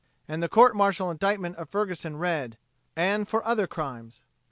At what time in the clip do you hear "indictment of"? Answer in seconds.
1.11-1.69